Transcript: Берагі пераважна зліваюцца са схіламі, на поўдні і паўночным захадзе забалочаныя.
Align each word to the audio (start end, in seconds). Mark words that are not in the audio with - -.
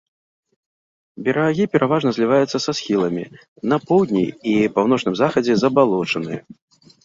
Берагі 1.27 1.63
пераважна 1.73 2.09
зліваюцца 2.15 2.57
са 2.65 2.71
схіламі, 2.79 3.25
на 3.75 3.81
поўдні 3.87 4.25
і 4.55 4.59
паўночным 4.81 5.15
захадзе 5.23 5.53
забалочаныя. 5.67 6.41